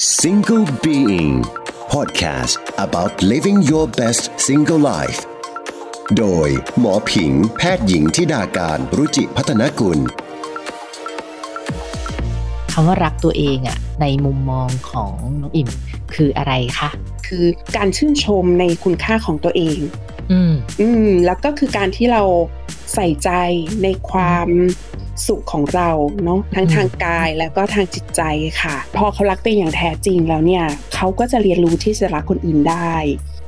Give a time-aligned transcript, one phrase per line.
[0.00, 1.44] Single Being
[1.90, 5.20] Podcast about living your best single life
[6.18, 9.98] โดยหมอผิงแพทย์หญิงทิดาการรุจิพัฒนกุล
[12.72, 15.68] คำว่ารักตัวเองอะในมุมมองของน้องอิ่ม
[16.14, 16.90] คืออะไรคะ
[17.26, 17.44] คือ
[17.76, 19.78] การชื่นชมในคุณค่าของตัวเอง
[20.32, 22.22] อืม อืม แล้วก็คือการที่เรา
[22.94, 23.30] ใส่ใจ
[23.82, 24.48] ในความ
[25.26, 25.90] สุขของเรา
[26.24, 28.22] เนาะทั้งอืมทางกายแล้วก็ทางจิตใจ
[28.62, 30.64] ค่ะ พอเขารักตัวเองอย่างแท้จริงแล้วเนี่ย
[30.94, 32.94] เขาก็จะเรียนรู้ที่จะรักคนอื่นได้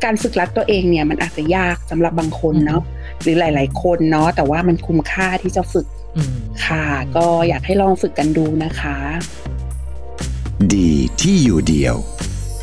[0.04, 2.82] การฝึกรักตัวเองเนี่ยมันอาจจะยากสำหรับบางคนเนาะ
[3.22, 5.86] หรือหลาย ๆ คนเนาะแต่ว่ามันคุ้มค่าที่จะฝึก
[6.16, 6.36] อืม
[6.66, 6.86] ค่ะ
[7.16, 8.96] ก็อยากให้ลองฝึกกันดูนะคะ
[10.74, 11.96] ดีที่อยู่เดียว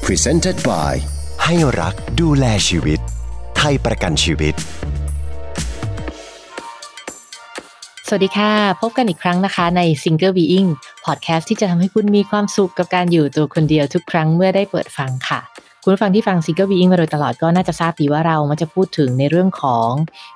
[0.06, 0.94] Presented by
[1.44, 3.00] ให้รักดูแลชีวิต
[3.58, 4.56] ไทยประกันชีวิต
[8.12, 10.70] สวัสดีค่ะ พบกันอีกครั้งนะคะใน Single Being
[11.06, 15.40] Podcast ที่จะทำให้คุณมีความสุขกับการอยู่ตัวคนเดียวทุกครั้งเมื่อได้เปิดฟังค่ะ
[15.84, 19.90] คุณผู้ฟังที่ฟัง Single Being มาโดยตลอดก็น่าจะทราบดีว่าเรามักจะพูดถึงในเรื่องของ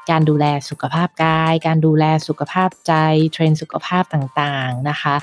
[0.10, 2.94] การดูแลสุขภาพกาย การดูแลสุขภาพใจ
[3.34, 5.16] เทรนด์สุขภาพต่างๆนะคะ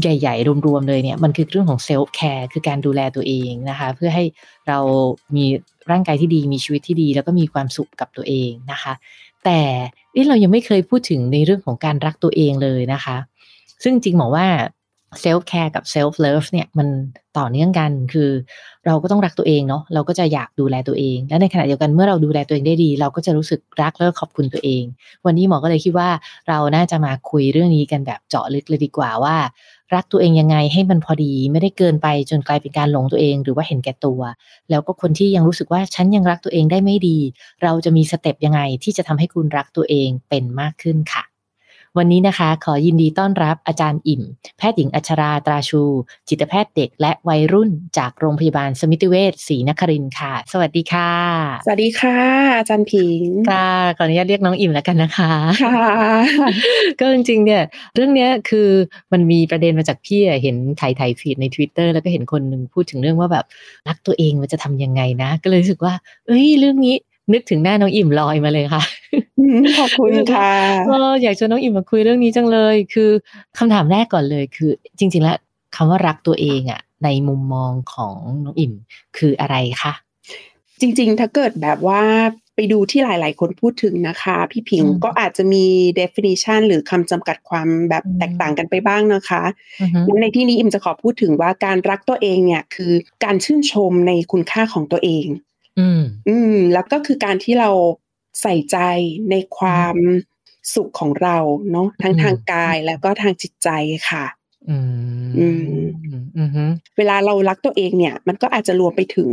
[0.00, 4.24] ใหญ่ ๆ รวม ๆ เลยเนี่ยมันคือเรื่องของ self-care คือการดูแลตัวเองนะคะ เพื่อให้
[4.68, 4.78] เรา
[5.36, 5.44] มี
[5.90, 8.92] ร่างกายที่ดีมีชีวิตที่ดี แล้วก็มีความสุขกับตัวเองนะคะ
[9.44, 9.60] แต่
[10.14, 13.16] นี่เรายังไม่เคยพูดถึงในเรื่องของการรักตัวเองเลยนะคะ
[13.82, 14.46] ซึ่งจริงหมอว่า
[15.20, 16.88] self-care กับ self-love เนี่ยมัน
[17.38, 18.30] ต่อเนื่องกันคือ
[18.86, 24.84] เราก็ต้องรักตัวเองเนาะเราก็จะอยากดูแลตัวเอง และในขณะเดียวกันเมื่อเราดูแลตัวเองได้ดี เราก็จะรู้สึกรักและขอบคุณตัวเอง
[25.26, 26.08] วันนี้หมอก็เลยคิดว่า
[26.48, 29.36] เราน่าจะมาคุยเรื่องนี้กันแบบเจาะลึกเลยดีกว่าว่า
[29.94, 34.20] รักตัวเองยังไงให้มันพอดีไม่ได้เกินไปจนกลายเป็นการหลงตัวเอง หรือว่าเห็นแก่ตัว
[34.70, 37.18] แล้วก็คนที่ยังรู้สึกว่าฉันยังรักตัวเองได้ไม่ดี
[37.62, 41.33] เราจะมีสเต็ปยังไงที่จะทำให้คุณรักตัวเองเป็นมากขึ้นค่ะ
[41.98, 44.22] วันนี้นะคะ ขอยินดีต้อนรับอาจารย์อิ่ม
[44.58, 45.82] แพทย์หญิงอัชราตราชู
[46.28, 51.12] จิตแพทย์เด็กและวัยรุ่นจากโรงพยาบาลสมิติเวชศรีนครินทร์ค่ะ สวัสดีค่ะ
[51.64, 52.18] สวัสดีค่ะ
[52.58, 55.32] อาจารย์ผิงค่ะขออนุญาตเรียกน้องอิ่มแล้วกันนะคะ
[55.64, 55.84] ค่ะ
[57.00, 57.62] ก็จริงๆเนี่ย
[57.94, 58.68] เรื่องเนี้ยคือ
[59.12, 63.44] มันมีประเด็นมาจากพี่อะเห็นถ่ายถ่ายฟีดใน Twitter แล้วก็เห็นคนหนึ่งพูดถึงเรื่องว่าแบบ
[63.88, 65.94] รักตัวเองมันจะทำยังไงนะ ก็เลยรู้สึกว่า
[66.26, 66.96] เอ้ยเรื่องนี้
[67.32, 69.23] นึกถึงหน้าน้องอิ่มลอยมาเลยค่ะอืม
[69.78, 70.50] ขอบคุณค่ะ
[70.86, 73.10] เอออยากชวนน้องอิ่มมาคุยเรื่องนี้จังเลย คือ
[73.58, 75.38] คำถามแรกก่อนเลย คือ จริง ๆ แล้ว
[75.76, 78.72] คำว่ารักตัวเองอะในมุมมองของน้องอิ่ม
[79.16, 79.92] คืออะไรคะ
[80.80, 82.02] จริง ๆ ถ้าเกิดแบบว่า
[82.54, 85.64] ไปดูที่หลาย ๆ คนพูดถึงนะคะ พี่ผิงอืมก็อาจจะมี
[86.00, 89.42] definition หรือคำจำกัดความแบบอืมแตกต่างกันไปบ้างนะคะ
[89.80, 92.92] อือฮึงั้นในที่นี้อิมจะขอพูดถึงว่าการรักตัวเองเนี่ยคือ
[93.24, 95.26] การชื่นชมในคุณค่าของตัวเอง
[95.78, 97.70] อืมอืมแล้วก็คือการที่เรา
[98.42, 98.78] ใส่ใจ
[99.30, 99.96] ในความ
[100.74, 101.38] สุขของเรา
[101.70, 103.68] เนาะทั้งอืมทางกายแล้วก็ทางจิตใจ
[104.10, 104.24] ค่ะ
[104.70, 104.78] อื
[105.24, 106.64] มอืมอือฮึ
[106.96, 109.30] เวลาเรารักตัวเองเนี่ย มันก็อาจจะรวมไปถึง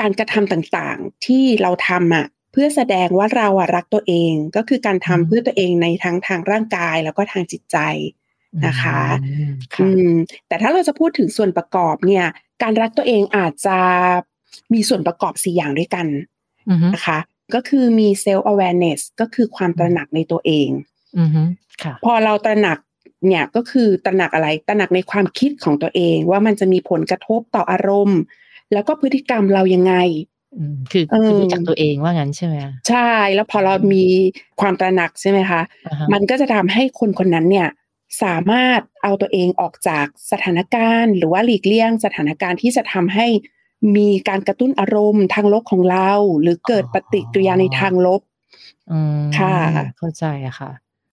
[0.00, 7.78] การกระทำต่างๆ ที่เราทำอะ เพื่อแสดงว่าเราอะรักตัวเองก็คือการทำเพื่อตัวเองในทั้งทางร่างกายแล้วก็ทางจิตใจ
[8.66, 10.14] นะคะอืมอืค่ะม
[10.48, 12.26] แต่ถ้าเราจะพูดถึงส่วนประกอบเนี่ย
[12.62, 13.78] การรักตัวเองอาจจะ
[14.74, 16.06] มีส่วนประกอบสี่อย่างด้วยกัน
[16.70, 17.18] อือฮึนะคะ
[17.54, 20.68] ก็คือมี self awareness ก็คือความตระหนักในตัวเอง
[21.18, 21.42] อือฮึ
[21.82, 22.78] ค่ะพอเราตระหนัก
[23.26, 28.20] เนี่ยก็คือตระหนักอะไรตระหนักในความคิดของตัวเอง ว่ามันจะมีผลกระทบต่ออารมณ์
[28.72, 29.94] แล้วก็พฤติกรรมเรายังไง
[30.58, 34.04] อืมคือเออคือรู้จักตัวเองว่างั้นใช่ไหมคะใช่แล้วพอเรามี
[34.60, 37.68] ความตระหนักใช่ไหมคะอ่าฮะมันก็จะทำให้คนคนนั้นเนี่ย
[38.22, 43.26] สามารถเอาตัวเองออกจากสถานการณ์ หรือว่าหลีกเลี่ยงสถานการณ์ที่จะทำให้
[43.96, 46.10] มีการกระตุ้นอารมณ์ทางลบของเรา
[46.40, 48.20] หรือเกิดปฏิกิริยาในทางลบ
[48.90, 49.56] อืมค่ะ
[49.98, 50.70] เข้าใจอะค่ะ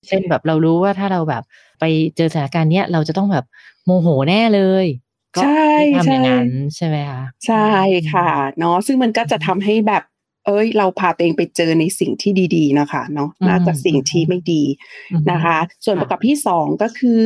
[0.08, 1.44] เช่นแบบเรารู้ว่าถ้าเราแบบ
[1.80, 1.84] ไป
[2.16, 3.46] เจอสถานการณ์เนี้ยเราจะต้องแบบ
[3.86, 4.86] โมโหแน่เลย
[5.36, 7.70] ก็ใช่ไม่ทำอย่างใช่นั้นใช่ไหมคะใช่
[8.14, 8.30] ค่ะ
[8.60, 10.04] เนาะซึ่งมันก็จะทำให้แบบ
[10.46, 14.64] เอ้ย เราพาตัวเองไปเจอในสิ่งที่ดีๆนะคะเนาะน่าจะสิ่งที่ไม่ดี
[15.12, 17.22] อือฮึนะคะ ส่วนประกอบที่สองก็คือ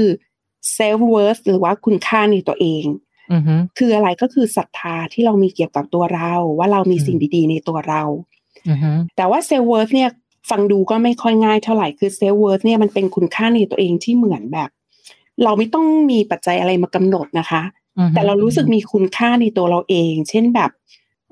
[0.78, 3.07] self worth หรือว่าคุณค่าในตัวเองอือฮึ
[3.78, 8.02] คืออะไรก็คือศรัทธาที่เรามีเกี่ยวกับตัวเรา ว่าเรามีอืมสิ่งดีๆ ในตัวเรา
[8.70, 10.10] อือฮึแต่ว่า self worth เนี่ย
[10.50, 14.70] ฟังดูก็ไม่ค่อยง่ายเท่าไหร่คือ self worth เนี่ยมันเป็นคุณค่าในตัวเองที่เหมือนแบบ
[15.44, 17.62] เราไม่ต้องมีปัจจัยอะไรมากำหนดนะคะ
[18.00, 20.72] อือฮึแต่เรารู้สึกมีคุณค่าในตัวเราเอง เช่นแบบ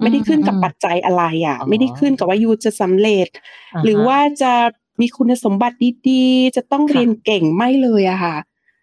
[0.02, 3.28] ไม่ได้ขึ้นกับอืมปัจจัยอะไรอะอ๋อไม่ได้ขึ้นกับว่ายูจะสำเร็จ
[3.74, 4.54] อ่าฮะหรือว่าจะ
[5.02, 5.78] มีคุณสมบัติ
[6.10, 8.36] ดีๆ จะต้องค่ะเรียนเก่งไม่เลยอะค่ะ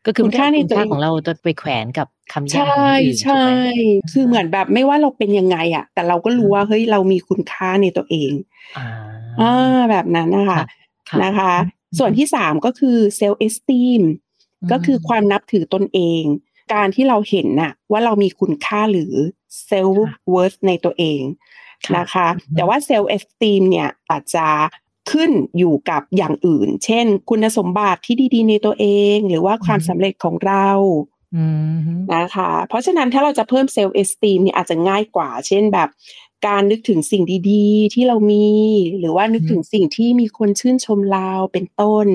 [0.07, 8.33] ก็คือคุณค่าในคุณตัวค่าเองของเราจะไปแขวนกับคำนิยามใช่ของคนอื่นใช่ถูกไหมคือเหมือนแบบไม่ว่าเราเป็นยังไงอะแต่เราก็รู้ว่าเฮ้ยเรามีคุณค่าในตัวเอง
[8.79, 8.89] อ่า
[9.41, 10.67] อ่าแบบนั้นนะคะค่ะ
[11.11, 14.03] ค่ะนะคะอืมส่วนที่สามก็คือ self esteem
[14.61, 16.23] อืมก็คือความนับถือตนเอง
[16.75, 19.13] การที่เราเห็นน่ะว่าเรามีคุณค่าหรือ
[19.71, 19.99] self
[20.33, 21.23] worth ในตัวเอง
[21.87, 24.47] ค่ะนะคะอืมแต่ว่า self esteem เนี่ยอาจจะ
[25.11, 30.69] ขึ้นอยู่กับอย่างอื่น เช่น คุณสมบัติที่ดี ๆ ในตัวเอง หรือว่าความสำเร็จของเรา
[31.37, 31.45] อื
[31.89, 35.89] มนะคะ เพราะฉะนั้นถ้าเราจะเพิ่ม self esteem เนี่ยอาจจะง่ายกว่า เช่นแบบ
[36.47, 38.49] การนึกถึงสิ่งดีๆ ที่เรามี
[38.99, 42.07] หรือว่านึกถึงสิ่งที่มีคนชื่นชมเราเป็นต้น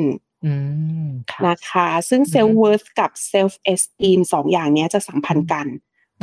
[0.45, 0.53] อื
[1.05, 5.67] มค่ะนะคะ ซึ่งอือฮึ self worth กับ self esteem สองอย่างเนี้ยจะสัมพันธ์กัน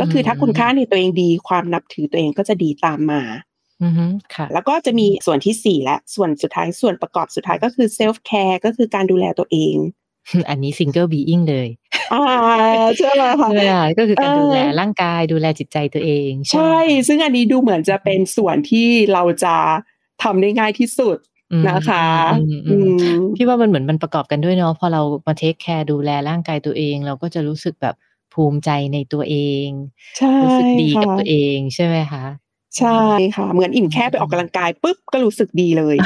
[0.01, 3.54] ก็คือถ้าอืมคุณค่าในตัวเองดี ความนับถือตัวเองก็จะดีตามมาอืมค่ะ
[4.53, 9.77] แล้วก็จะมีส่วนที่สี่และส่วนสุดท้ายส่วนประกอบสุดท้ายก็คือ self care ก็คือการดูแลตัวเอง
[10.49, 11.69] อันนี้ single being เลย
[12.13, 12.23] อ่า
[12.99, 16.75] ใช่ไหมคะใช่ไหมคะก็คือการเออดูแลร่างกายดูแลจิตใจตัวเอง ใช่ใช่ไหม
[17.09, 19.57] ซึ่งอันนี้ดูเหมือนจะเป็นส่วนที่เราจะ
[20.23, 21.17] ทำได้ง่ายที่สุด
[21.53, 27.95] อืมนะคะอืมอือืมมพี่ว่ามันเหมือนมันประกอบกันด้วยเนาะพอเรามาเทคแคร์ดูแลร่างกายตัวเอง เราก็จะรู้สึกแบบ
[28.35, 29.37] ภูมิใจในตัวเอ
[29.67, 29.69] ง
[30.19, 32.25] ใช่รู้สึกดีกับค่ะตัวเองใช่ไหมคะ
[32.79, 33.01] ใช่
[33.37, 35.97] ค่ะ เหมือนอิ่มแค่ไปออกกำลังกายปุ๊บก็รู้สึกดีเลย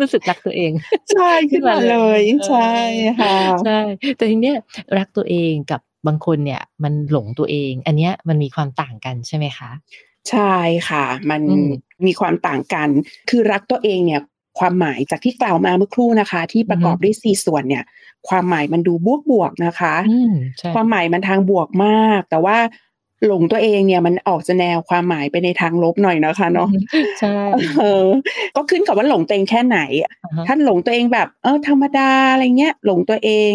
[0.00, 0.72] รู้สึกรักตัวเอง
[1.12, 2.72] ใช่ขึ้นมาเลยเออใช่
[3.20, 3.78] ค่ะใช่
[4.16, 4.56] แต่ทีเนี้ย
[4.98, 9.70] รักตัวเองกับบางคนเนี่ย มันหลงตัวเอง อันเนี้ยมันมีความต่างกันใช่ไหมคะ
[10.30, 10.54] ใช่
[10.88, 11.68] ค่ะ มันอืม
[12.06, 12.88] มีความต่างกัน
[13.30, 14.20] คือรักตัวเองเนี่ย
[14.58, 17.84] ความหมายจากที่กล่าวมาเมื่อครู่นะคะ ที่ประกอบด้วยสี่ส่วนเนี่ย
[18.28, 22.58] ความหมายมันดูบวกบวกๆนะคะอืมใช่ความหมายมันทางบวกมาก แต่ว่า
[23.26, 26.68] หลงตัวเองเนี่ยมันออกจะแนวความหมายไปในทางลบหน่อยนะคะเนาะ
[27.20, 27.36] ใช่
[27.80, 28.06] เออ
[28.56, 33.52] ก็ขึ้นกับว่าหลงตัวเองแค่ไหนอ่าฮะถ้าหลงตัวเองแบบเออธรรมดาอะไรเงี้ย หลงตัวเอง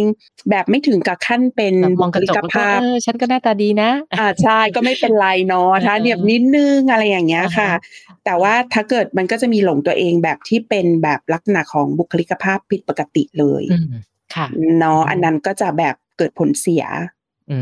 [0.49, 13.87] แบบไม่ถึงกับขั้นเป็นแบบมองกระจกบุคลิแล้วก็ภาพเออฉันก็หน้าตาดีนะ อ่าใช่ก็ไม่เป็นไรเนาะเออถ้าเนี่ยนิดนึงอะไรอย่างเงี้ยค่ะอ่าฮแต่ว่าถ้าเกิดมันก็จะมีหลงตัวเองแบบที่เป็นแบบลักษณะของบุคลิกภาพผิดปกติเลยอืม
[14.35, 14.47] ค่ะ
[14.79, 16.83] เนาะอืมอันนั้นก็จะแบบเกิดผลเสีย
[17.51, 17.57] อื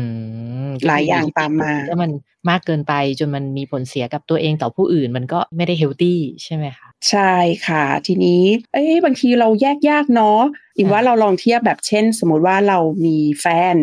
[0.66, 2.10] มหลายอย่างตามมาถ้ามัน
[2.50, 7.34] มากเกินไปจนมันมีผลเสียกับตัวเองต่อผู้อื่น มันก็ไม่ได้เฮลตี้ใช่ไหมคะใช่
[7.66, 8.42] ค่ะ ทีนี้
[8.74, 10.40] เอ้ยบางทีเราแยกยากเนาะ
[10.76, 13.74] อีกค่ะว่าเราลองเทียบแบบเช่น สมมติว่าเรามีแฟน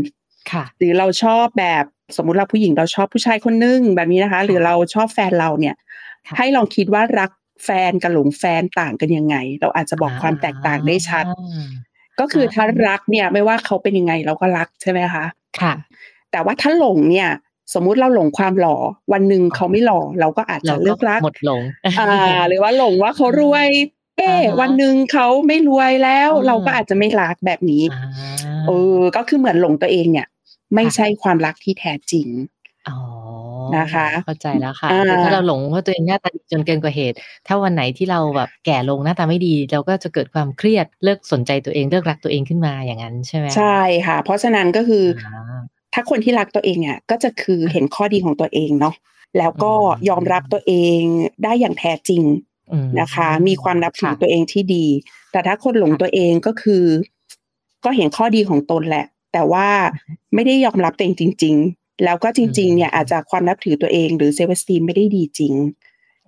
[0.52, 1.86] ค่ะหรือเราชอบแบบ
[2.18, 5.76] สมมุติเราผู้หญิงเราชอบผู้ชายคนนึงแบบนี้นะคะ หรือเราชอบแฟนเราเนี่ย
[6.28, 7.32] ค่ะให้ลองคิดว่ารัก
[7.66, 11.68] แฟนกับหลงแฟนต่างกันยังไง เราอาจจะบอกความแตกต่างได้ชัดอ่า
[12.20, 15.26] ก็คือถ้าอ่ารักเนี่ยไม่ว่าเขาเป็นยังไงเราก็รักใช่ไหมคะ
[15.62, 15.74] ค่ะ
[16.32, 17.30] แต่ว่าถ้าหลงเนี่ย
[17.74, 18.78] สมมุติเราหลงความหล่อ
[19.14, 21.62] วันหนึ่งเขาไม่หล่อเราก็อาจจะเราเลิก็กรักหมดหลง
[22.00, 23.68] อ่าหรือว่าหลงว่าเขารวย
[24.18, 28.04] เอ๊ะอ่าฮะวันหนึ่งเขาไม่รวยแล้วอ่าเราก็อาจจะไม่รักแบบนี้อ่า
[28.68, 30.28] เออก็คือเหมือนหลงตัวเองเนี่ย
[30.74, 32.63] ไม่ค่ะใช่ความรักที่แท้จริงอ๋อ
[33.78, 37.18] นะคะ เข้าใจแล้วค่ะอ่าคือถ้าเราหลงว่าตัวเองหน้าตาดีจนเกินกว่าเหตุ
[37.48, 45.60] ถ้าวันไหนที่เราแบบแก่ลงหน้าตาไม่ดี เราก็จะเกิดความเครียดเลิกสนใจตัวเองเลิกรักตัวเองขึ้นมาอย่างนั้นใช่ไหมคะใช่ค่ะ เพราะฉะนั้นก็คืออ่า
[45.94, 48.96] ถ้าคนที่รักตัวเองอะก็จะคือเห็นข้อดีของตัวเองเนาะ
[49.38, 51.02] แล้วก็อืมยอมรับตัวเอง
[51.44, 52.24] ได้อย่างแท้จริง
[52.72, 54.86] อืมนะคะ มีความนับถือค่ะตัวเองที่ดี
[55.32, 56.84] แต่ถ้าคนหลงค่ะตัวเองก็คือ
[57.86, 59.68] ก็เห็นข้อดีของตนแหละ แต่ว่า
[60.34, 65.54] ไม่ได้ยอมรับตัวเองจริง ๆ แล้วก็จริง ๆ เนี่ยอาจจะความนับถือตัวเอง หรือเซลฟ์สตีมไม่ได้ดีจริง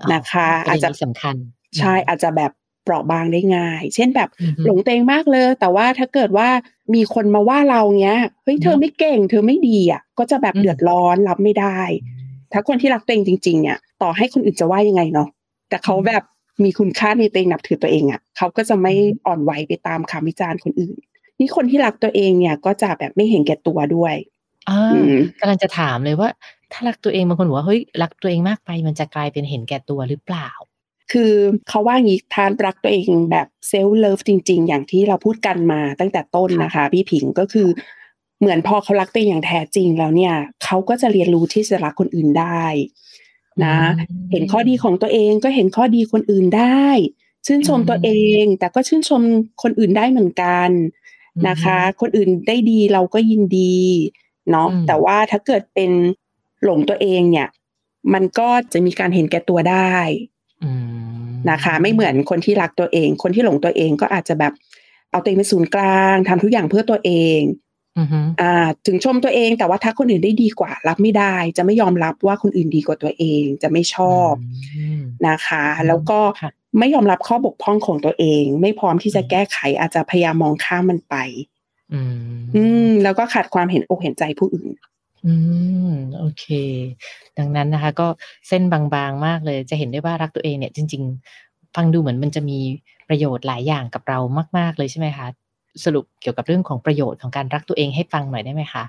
[0.02, 1.36] อ๋อนะคะประอาจเด็นจะนี้สำคัญ
[1.78, 2.52] ใช่อาจจะแบบ
[2.84, 6.50] เปราะบางได้ง่าย เช่นแบบอือฮึหลงตัวเองมากเลย แต่ว่าถ้าเกิดว่า
[6.96, 11.80] มีคนมาว่าเราเนี้ยเฮ้ยเธอเนอะไม่เก่ง เธอไม่ดีอะ ก็จะแบบอืมเดือดร้อนรับไม่ได้
[12.52, 15.30] ถ้าคนที่รักตัวเองจริง ๆ เนี่ย ต่อให้คนอื่นจะว่ายังไงเนาะ
[15.70, 16.24] แต่เขาแบบ
[16.64, 18.94] มีคุณค่าในตัวเองนับถือตัวเองอะเขาก็จะไม่
[19.26, 20.98] อ่อนไหวไปตามคำวิจารณ์คนอื่น
[21.40, 24.35] นี่คนที่รักตัวเองเนี่ยก็จะแบบไม่เห็นแก่ตัวด้วยอ่าอืม
[25.40, 26.30] กำลังจะถามเลยว่า
[26.72, 30.50] ถ้ารักตัวเองบางคนบอกว่าเฮ้ยรักตัวเองมากไป มันจะกลายเป็นเห็นแก่ตัวหรือเปล่า
[31.12, 31.34] คือ
[31.70, 37.68] เขาว่างี้ทานรักตัวเองแบบเซลฟ์เลิฟจริง ๆ อย่างที่เราพูดกันมาตั้งแต่ต้นนะคะ พี่ผิงก็คือ
[38.40, 42.66] เหมือนพอเขารักตัวเองอย่างแท้จริงแล้วเนี่ยเขาก็จะเรียนรู้ที่จะรักคนอื่นได้
[43.64, 46.86] นะอืมเห็นข้อดีของตัวเองก็เห็นข้อดีคนอื่นได้
[47.46, 48.10] ชื่นชมอืมตัวเอ
[48.42, 49.22] ง แต่ก็ชื่นชม
[49.64, 50.70] คนอื่นได้เหมือนกัน
[51.48, 53.78] นะคะ คนอื่นได้ดีเราก็ยินดี
[54.52, 55.92] เนาะอืมแต่ว่าถ้าเกิดเป็น
[56.64, 57.48] หลงตัวเองเนี่ย
[58.14, 59.96] มันก็จะมีการเห็นแก่ตัวได้
[60.64, 60.72] อื
[61.24, 64.54] มนะคะ ไม่เหมือนคนที่รักตัวเอง คนที่หลงตัวเองก็อาจจะแบบ
[65.12, 67.40] เอาตัวเองเป็นศูนย์กลางทำทุกอย่างเพื่อตัวเอง
[67.98, 74.34] อือฮึอ่า ถึงชมตัวเองแต่ว่าถ้าคนอื่นได้ดีกว่า รับไม่ได้ จะไม่ยอมรับว่าคนอื่นดีกว่าตัวเองจะไม่ชอบ
[74.98, 81.16] มนะคะอืมแล้วก็ค่ะไม่ยอมรับข้อบกพร่องของตัวเอง ไม่พร้อมที่จะอืมแก้ไขอาจจะพยายามมองข้ามมันไป
[81.94, 82.02] อื
[82.34, 84.70] มอืม แล้วก็ขาดความเห็นอกเห็นใจผู้อื่น
[85.26, 85.34] อื
[85.90, 86.46] ม โอเค
[87.38, 88.08] ดังนั้นนะคะ ก็
[88.48, 91.04] เส้นบางๆมากเลย จะเห็นได้ว่ารักตัวเองเนี่ย จริง
[91.40, 92.60] ๆ ฟังดูเหมือนมันจะมี
[93.10, 94.20] ประโยชน์หลายอย่างกับเรา
[94.58, 95.28] มาก ๆ เลยใช่ไหมคะ
[95.84, 98.84] สรุปเกี่ยวกับเรื่องของประโยชน์ของการรักตัวเองให้ฟังหน่อยได้ไหมคะ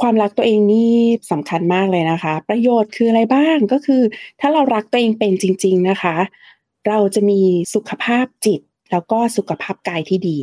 [0.00, 0.92] ความรักตัวเองนี่
[1.30, 4.02] สำคัญมากเลยนะคะ ประโยชน์คืออะไรบ้างก็คือ
[4.40, 6.16] ถ้าเรารักตัวเองเป็นจริง ๆนะคะ
[6.88, 7.40] เราจะมี
[7.74, 10.38] สุขภาพจิต แล้วก็สุขภาพกายที่ดี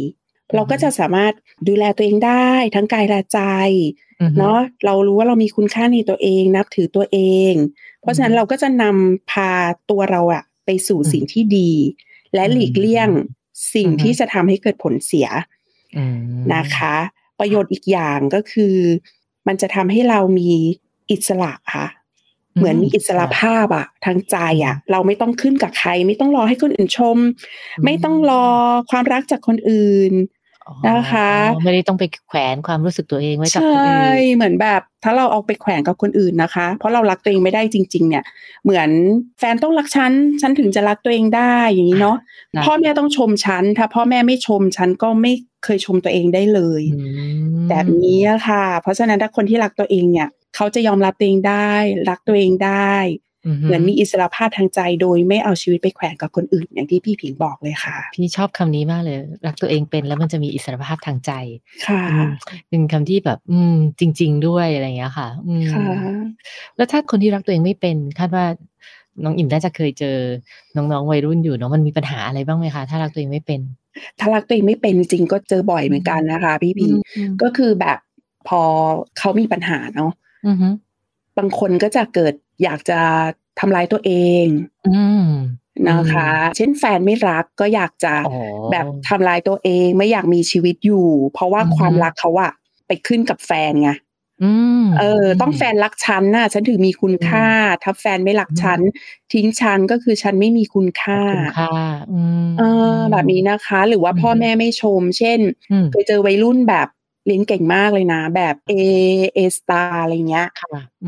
[0.55, 1.33] เราก็จะสามารถ
[1.67, 3.39] ดูแลตัวเองได้ ทั้งกายและใจ
[4.37, 7.19] เนาะเรารู้ว่าเรามีคุณค่าในตัวเองนับถือตัวเอ
[7.51, 7.53] ง
[8.01, 9.51] เพราะฉะนั้นเราก็จะนำพา
[9.89, 11.71] ตัวเราอะไปสู่สิ่งที่ดี
[12.33, 13.09] และหลีกเลี่ยง
[13.75, 15.27] สิ่งที่จะทำให้เกิดผลเสีย
[16.55, 16.95] นะคะ
[17.39, 18.75] ประโยชน์อีกอย่างก็คือ
[19.47, 20.51] มันจะทำให้เรามี
[21.11, 21.87] อิสระค่ะ
[22.55, 27.17] เหมือนมีอิสระภาพอะทางใจอะเราไม่ต้องขึ้นกับใคร ไม่ต้องรอให้คนอื่นชม
[27.85, 28.45] ไม่ต้องรอ
[28.91, 30.13] ความรักจากคนอื่น
[30.89, 31.29] นะคะ
[31.63, 38.23] ไม่ได้ต้องไปแขวนความรู้สึกตัวเองไว้กับคนอื่นใช่เหมือนแบบ ถ้าเราเอาไปแขวนกับคนอื่นนะคะ เพราะเรารักตัวเองไม่ได้จริง ๆ เนี่ย
[38.63, 38.89] เหมือน
[39.39, 42.17] แฟนต้องรักฉันฉันถึงจะรักตัวเองได้อย่างนี้เนาะ
[42.65, 45.31] พ่อแม่ต้องชมฉันถ้าพ่อแม่ไม่ชมฉันก็ไม่
[45.63, 46.83] เคยชมตัวเองได้เลย
[47.69, 51.71] แบบนี้ค่ะ เพราะฉะนั้นถ้าคนที่รักตัวเองเนี่ย เขาจะยอมรับตัวเองได้
[52.09, 52.95] รักตัวเองได้
[53.63, 61.31] เหมือนมีอิสระภาพทางใจโดยไม่เอาชีวิตไปแขวนกับคนอื่น อย่างที่พี่ผิงบอกเลยค่ะ พี่ชอบคำนี้มากเลย รักตัวเองเป็นแล้วมันจะมีอิสระภาพทางใจ
[61.87, 62.03] ค่ะ
[62.69, 65.85] เป็นคำที่แบบ อืม จริง ๆ ด้วยอะไรอย่างเงี้ยค่ะ อืมค่ะ
[66.75, 68.45] แล้วถ้าคนที่รักตัวเองไม่เป็นคาดว่า
[69.23, 70.17] น้องอิ่มน่าจะเคยเจอ
[70.75, 73.61] น้องๆวัยรุ่นอยู่เนาะมันมีปัญหาอะไรบ้างไหมคะถ้ารักตัวเองไม่เป็น
[74.19, 76.91] ถ้ารักตัวเองไม่เป็นจริงก็เจอบ่อยเหมือนกันนะคะ พี่พิง
[77.41, 77.97] ก็คือแบบ
[78.47, 78.61] พอ
[79.17, 80.11] เขามีปัญหาเนาะ
[81.37, 82.33] บางคนก็จะเกิด
[82.63, 82.99] อยากจะ
[83.59, 84.11] ทำลายตัวเอ
[84.45, 84.47] ง
[85.89, 88.13] นะคะ เช่นแฟนไม่รักก็อยากจะ
[88.71, 92.51] แบบทำลายตัวเองไม่อยากมีชีวิตอยู่ เพราะว่าความรักเขาอะ
[92.87, 93.91] ไปขึ้นกับแฟนไง
[94.99, 97.47] เออ ต้องแฟนรักฉันน่ะ ฉันถึงมีคุณค่า
[97.83, 98.79] ถ้าแฟนไม่รักฉัน
[99.33, 101.77] ทิ้งฉันก็คือฉันไม่มีคุณค่าคุณค่า
[102.59, 105.39] เออ แบบนี้นะคะ หรือว่าพ่อแม่ไม่ชม เช่น
[105.91, 106.87] เคยเจอวัยรุ่นแบบ
[107.25, 108.73] เรียนเก่งมากเลยนะ แบบเอ
[109.35, 110.47] เอสตาอะไรเงี้ย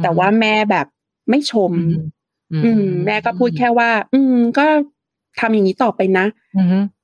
[0.03, 0.87] แต่ว่าแม่แบบ
[1.29, 1.71] ไม่ชม
[2.65, 4.65] อืม แม่ก็พูดแค่ว่า อืม ก็
[5.39, 6.25] ทำอย่างนี้ต่อไปนะ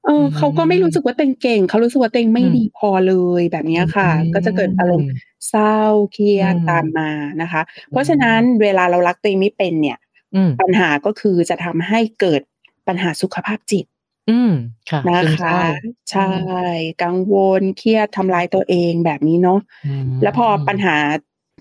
[0.05, 5.09] เออเขาก็ไม่รู้สึกว่าเต็งเก่ง เขารู้สึกว่าเต็งไม่ดีพอเลยแบบนี้ค่ะ ก็จะเกิดอารมณ์
[5.49, 5.77] เศร้า
[6.13, 7.09] เครียดตามมา
[7.41, 9.97] นะคะ เพราะฉะนั้นเวลาเรารักตัวเองไม่เป็นเนี่ย
[10.61, 12.41] ปัญหาก็คือจะทำให้เกิด
[12.87, 13.85] ปัญหาสุขภาพจิต
[14.29, 14.51] อืม
[14.89, 15.57] ค่ะนะคะ
[16.11, 16.29] ใช่
[17.03, 19.59] กังวลเครียดทำลายตัวเองแบบนี้เนาะ
[20.21, 20.95] แล้วพอปัญหา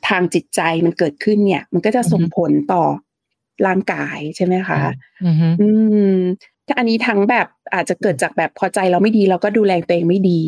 [0.08, 2.84] ทางจิตใจมันเกิดขึ้นเนี่ย มันก็จะส่งผลต่อ
[3.66, 4.78] ร่างกายใช่ไหมคะ
[5.60, 5.68] อื
[6.12, 6.18] ม
[6.66, 10.40] ถ้าอันนี้ทั้งแบบอาจจะเกิดจากแบบพอใจเราไม่ดีเราก็ดูแลตัวเองไม่ดี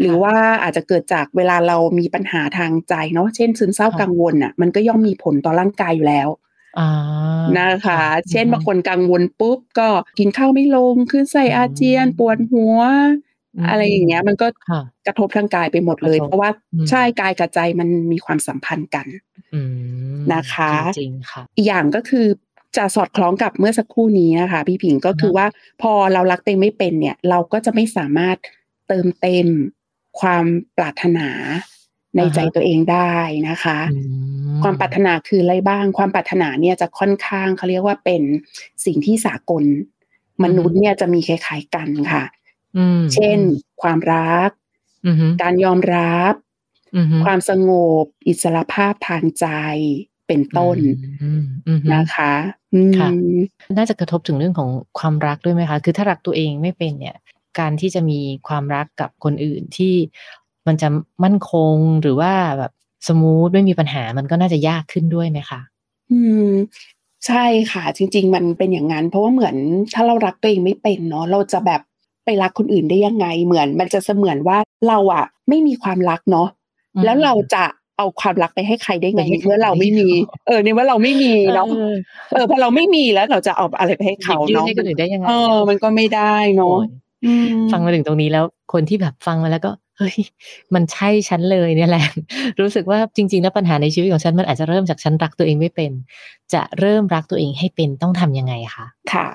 [0.00, 6.28] หรือว่าอาจจะเกิดจากเวลาเรามีปัญหาทางใจเนาะเช่นซึมเศร้ากังวลอะ มันก็ย่อมมีผลต่อร่างกายอยู่แล้ว
[7.58, 12.78] นะคะ เช่นบางคนกังวลปุ๊บก็กินข้าวไม่ลงขึ้นใส่อาเจียน ปวดหัว
[13.68, 14.46] อะไรอย่างเงี้ย มันก็
[15.06, 16.50] กระทบทางกายไปหมดเลย เพราะว่า
[16.90, 19.06] ใช่กายกับใจมันมีความสัมพันธ์กัน
[20.34, 22.26] นะคะจริงค่ะอีกอย่างก็คือ
[22.76, 25.46] จะสอดคล้องกับเมื่อสักครู่นี้นะคะ พี่ผิงก็คือว่า
[25.82, 28.36] พอเรารักเต็มไม่เป็นเนี่ย เราก็จะไม่สามารถ
[28.88, 29.46] เติมเต็ม
[30.20, 30.44] ความ
[30.76, 31.28] ปรารถนา
[32.16, 33.14] ในใจตัวเองได้
[33.48, 33.78] นะคะ
[34.62, 38.22] ความปรารถนาคืออะไรบ้าง ความปรารถนาเนี่ยจะค่อนข้างเขาเรียกว่าเป็น
[38.84, 39.64] สิ่งที่สากล
[40.44, 42.24] มนุษย์เนี่ยจะมีคล้ายๆกันค่ะ
[43.14, 43.38] เช่น
[43.82, 44.50] ความรัก
[45.42, 46.34] การยอมรับ
[47.24, 47.70] ความสง
[48.02, 49.46] บ อิสรภาพทางใจ
[50.26, 50.76] เป็นต้น
[51.94, 52.32] นะคะ
[52.98, 53.08] ค่ะ
[53.76, 57.16] น่าจะกระทบถึงเรื่องของความรักด้วยไหมคะ คือถ้ารักตัวเองไม่เป็นเนี่ย
[57.58, 59.94] การที่จะมีความรักกับคนอื่นที่
[60.66, 60.88] มันจะ
[61.24, 62.72] มั่นคงหรือว่าแบบ
[63.08, 65.60] สมูทไม่มีปัญหามันก็น่าจะยากขึ้นด้วยไหมคะ
[66.10, 66.50] อืม
[67.26, 69.56] ใช่ค่ะ จริง ๆ มันเป็นอย่างนั้น เพราะว่าเหมือน
[69.94, 71.82] ถ้าเรารักตัวเองไม่เป็นเนาะเราจะแบบ
[72.24, 76.48] ไปรักคนอื่นได้ยังไงเหมือน มันจะเสมือนว่าเราอะไม่มีความรักเนาะ
[77.04, 77.64] แล้วเราจะ
[77.98, 80.08] เอาความรักไปให้ใครได้ไงเมื่อเราไม่มี
[80.46, 81.66] เออในเมื่อเราไม่มีเนาะ
[82.32, 86.76] เออพอเราไม่มีแล้วเราจะเอาอะไรไปให้เขาเนาะให้คนอื่นได้ยังไงเออมันก็ไม่ได้เนาะ
[87.72, 90.16] ฟังมาถึงตรงนี้แล้วคนที่แบบฟังมาแล้วก็ เฮ้ย
[90.74, 92.04] มันใช่ฉันเลยเนี่ยแหละ
[92.60, 95.90] รู้สึกว่าจริง ๆ แล้วปัญหาในชีวิตของฉันมันอาจจะเริ่มจากฉันรักตัวเองไม่เป็น
[96.54, 99.26] จะเริ่มรักตัวเองให้เป็นต้องทํำยังไงคะค่ะ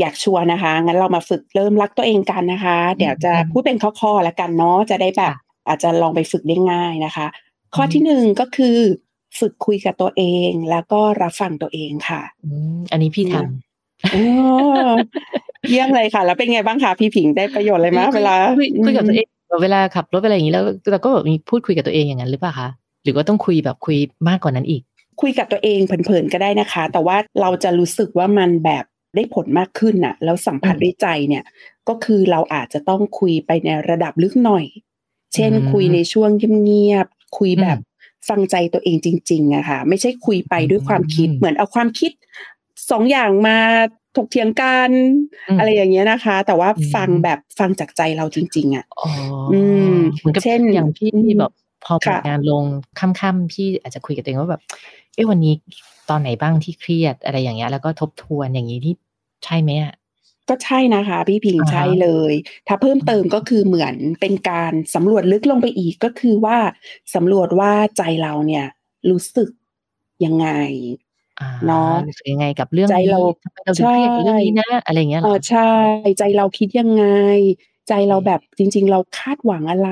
[0.00, 5.32] อยากชวนนะคะ งั้นเรามาฝึกเริ่มรักตัวเองกันนะคะ เดี๋ยวจะพูดเป็นข้อๆแล้วกันเนาะจะได้แบบ
[5.68, 7.26] อาจจะลองไปฝึกได้ง่ายนะคะ
[7.74, 8.76] ข้อที่หนึ่งก็คือ
[9.38, 12.20] ฝึกคุยกับตัวเอง แล้วก็รับฟังตัวเองค่ะ
[12.92, 13.66] อันนี้พี่ทำ
[15.68, 18.34] เยี่ยมเลยค่ะ แล้วเป็นไงบ้างคะพี่ผิงได้ประโยชน์อะไรไหมเวลา
[18.84, 19.26] คุยกับตัวเอง
[19.62, 22.68] เวลาขับรถอะไรอย่างนี้แล้วเราก็แบบมีพูดคุยกับตัวเองอย่างนั้นหรือเปล่าคะ
[23.04, 23.98] หรือว่าต้องคุยแบบคุย
[24.28, 24.82] มากกว่านั้นอีก
[25.20, 28.84] คุยกับตัวเองเผินๆก็ได้นะคะ แต่ว่าเราจะรู้สึกว่ามันแบบ
[29.14, 31.44] ได้ผลมากขึ้นน่ะแล้วสัมผัสด้วยใจเนี่ย
[31.88, 34.64] ก็คือเราอาจจะต้องคุยไปในระดับลึกหน่อย
[35.34, 36.30] เช่นอืมคุยในช่วง
[36.64, 37.78] เงียบๆคุยแบบ
[38.28, 42.12] ฟังใจตัวเองจริงๆอะค่ะไม่ใช่คุยไปด้วยความคิดอืมเหมือนเอาความคิด
[42.90, 43.58] สองอย่างมา
[44.16, 44.90] ถกเถียงกัน
[45.48, 49.60] อืมอะไรอย่างเงี้ยนะคะ แต่ว่าอืมฟังแบบฟังจากใจเราจริง ๆอะอ๋อออื
[49.92, 51.52] มเหมือนกับเช่นอย่างพี่อืมแบบ
[51.84, 52.64] พอผลค่ะงานลง
[52.98, 54.62] ค่ำๆพี่อาจจะคุยกับตัวเองว่าแบบ
[55.14, 55.54] เอ้วันนี้
[56.10, 58.94] ตอนไหนบ้างที่เครียดอะไรอย่างเงี้ย แล้วก็ทบทวนอย่างนี้ที่
[59.44, 59.94] ใช่ไหมอะ
[60.48, 62.32] ก็ใช่นะคะ พี่พิงอ่าฮะใช่เลย
[62.68, 66.58] ถ้าเพิ่มเติมก็คือเหมือนเป็นการสำรวจลึกลงไปอีกก็คือว่า
[67.14, 68.66] สำรวจว่าใจเราเนี่ย
[69.10, 69.50] รู้สึก
[70.24, 71.05] ยังไงอ่า
[71.64, 75.60] เนาะรู้สึกยังไงกับเรื่องใจนี้เราทำไมเราถึงเครียดกับเรื่องนี้นะอะไรอย่างเงี้ยเหรเอออใช่
[76.18, 77.04] ใจเราคิดยังไง
[77.88, 79.90] ใจเราแบบจริง ๆ เราคาดหวังอะไร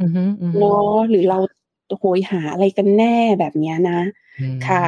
[0.00, 1.38] อือฮึอือฮึเนาะหรือเรา
[1.98, 3.06] โหยหาอะไรกันแน่
[3.38, 4.00] แบบเนี้ยนะ
[4.38, 4.84] อืมค่ะ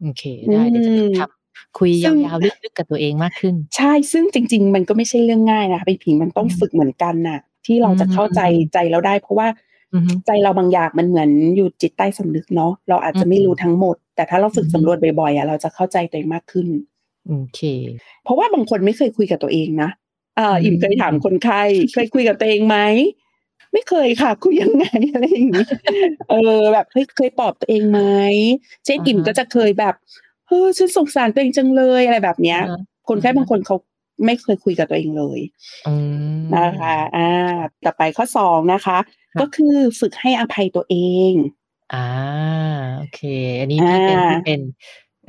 [0.00, 9.48] โอเคได้เดี๋ยวจะอืมทำคุยซึ่ยางวๆลึกๆกับตัวเองมากขึ้น ใช่ซึ่งจริง ๆ มันก็ไม่ใช่เรื่องง่ายนะคะพี่ผิงมันต้องอืมฝึกเหมือนกันน่ะ ที่เราจะเข้าใจอืมใจเราได้ เพราะว่า
[9.94, 16.68] อือฮึใจเราบางอย่างมันเหมือนอยู่จิตใต้สำนึกเนาะเราอาจจะไม่อืมรู้ทั้งหมด แต่ถ้าเราฝึกอืมสำรวจบ่อยๆอะเราจะเข้าใจตัวเองมากขึ้น
[17.28, 17.60] โอเค
[18.24, 19.90] เพราะว่าบางคนไม่เคยคุยกับตัวเองนะ
[20.36, 21.62] เอ่ออืมอิ่มเคยถามคนไข้
[21.94, 22.76] เคยคุยกับตัวเองไหม
[23.72, 25.66] ไม่เคยค่ะ คุยยังไงอะไรอย่างนี้
[26.30, 28.00] เออ แบบเฮ้ยเคยปลอบตัวเองไหม
[28.84, 29.94] เช่นอ่าฮะอิ่มก็จะเคยแบบ
[30.48, 33.76] เฮ้ยฉันสงสารตัวเองจังเลยอะไรแบบเนี้ยอ่าฮะคนไข้อ่าฮะบางคนเขา
[34.26, 35.40] ไม่เคยคุยกับตัวเองเลย
[35.88, 35.94] อื
[36.38, 37.28] มนะคะ อ่า
[37.84, 38.98] ต่อไปข้อสองนะคะ
[39.34, 40.96] ค่ะก็คือฝึกให้อภัยตัวเอ
[41.30, 41.32] ง
[41.92, 42.06] อ่า
[42.96, 43.20] โอเค
[43.60, 44.60] อันนี้พี่เป็นอ่าพี่เป็น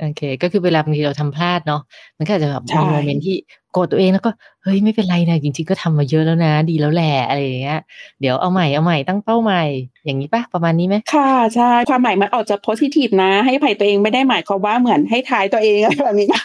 [0.00, 1.82] โอเค ก็คือเวลาบางทีเราทำพลาดเนาะ
[2.18, 3.36] มันก็อาจจะแบบใช่มีโมเมนต์ที่
[3.72, 4.30] โกรธตัวเองแล้วก็
[4.62, 7.80] เฮ้ยไม่เป็นไรนะจริงๆก็ทำมาเยอะแล้วนะ ดีแล้วแหละอะไรอย่างเงี้ย
[8.20, 9.62] เดี๋ยวเอาใหม่เอาใหม่ตั้งเป้าใหม่
[10.04, 16.44] อย่างนี้ปะประมาณนี้ไหมค่ะใช่ความหมายมันออกจะโพสิทีฟนะ ให้อภัยตัวเองไม่ได้หมายความว่าเหมือนให้ท้ายตัวเองอะไรแบบนี้นะ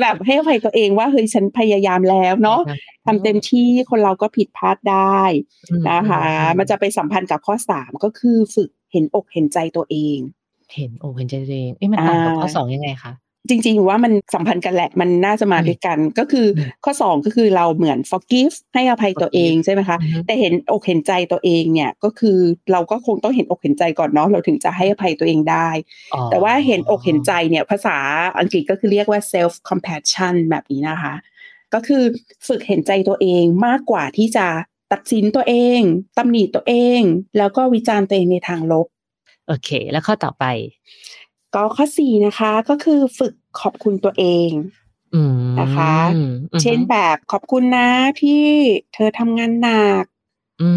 [0.00, 2.60] แบบให้อภัยตัวเองว่าเฮ้ยฉันพยายามแล้วเนาะ
[3.06, 5.22] ทำเต็มที่คนเราก็ผิดพลาดได้
[5.70, 10.18] อืมนะคะอืมันจะไปสัมพันธ์กับข้อสามก็คือฝึก เห็นอกเห็นใจตัวเอง
[10.74, 13.12] เห็นโอ้เห็นใจตัวเองเอ้ยมันต่างกับอ่าข้อสองยังไงคะ
[13.50, 22.38] จริง ๆ ว่ามันสัมพันธ์กันแหละมันน่าจะมาอืมด้วยกัน ก็คืออมข้อสองก็คือเราเหมือน forgive ให้อภัยตัวเองใช่ไหมคะอือฮึแต่เห็นอกเห็นใจตัวเองเนี่ยก็คือ
[22.72, 25.68] เราก็คงต้องเห็นอกเห็นใจก่อนเนาะเราถึงจะให้อภัยตัวเองได้
[26.14, 27.96] อ๋อแต่ว่าเห็นอกเห็นใจเนี่ยภาษา
[28.38, 31.14] อังกฤษก็คือเรียกว่า self compassion แบบนี้นะคะ
[31.74, 32.02] ก็คือ
[32.46, 34.46] ฝึกเห็นใจตัวเองมากกว่าที่จะ
[34.92, 35.80] ตัดสินตัวเอง
[36.18, 37.00] ตำหนิตัวเอง
[37.36, 38.86] แล้วก็วิจารณ์ตัวเองในทางลบ
[39.46, 40.44] โอเค แล้วข้อต่อไป
[41.54, 44.50] ก็ข้อสี่นะคะ ก็คือฝึกขอบคุณตัวเอง
[45.14, 47.88] อืมนะคะอือฮึเช่นแบบขอบคุณนะ
[48.20, 48.44] ที่
[48.94, 50.04] เธอทำงานหนัก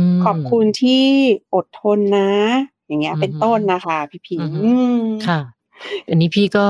[0.09, 1.05] มขอบคุณที่
[1.55, 2.31] อดทนนะ
[2.87, 5.39] อย่างเงี้ยอือฮึเป็นต้นนะคะ พี่พิงอือฮึอืมค่ะ
[6.09, 6.67] อันนี้พี่ก็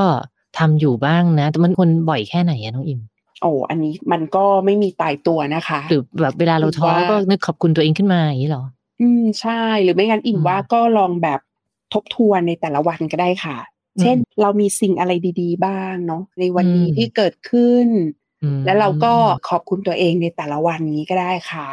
[0.58, 3.00] ทำอยู่บ้างนะ แต่มันควรบ่อยแค่ไหนอะน้องอิม
[3.42, 8.64] โอ้อันนี้มันก็ไม่มีตายตัวนะคะ หรือแบบเวลาเราท้อหรือว่าก็นึกขอบคุณตัวเองขึ้นมาอย่างนี้เหรอ
[9.02, 11.40] อืมใช่หรือไม่งั้นอิ่มอืมว่าก็ลองแบบ
[11.94, 13.58] ทบทวนในแต่ละวันก็ได้ค่ะ
[13.96, 17.88] อืมเช่น เรามีสิ่งอะไรดีๆ บ้างเนาะในวันนี้อืมที่เกิดขึ้น
[18.44, 19.14] อืมแล้วเราก็
[19.50, 21.68] ขอบคุณตัวเองในแต่ละวันนี้ก็ได้ค่ะ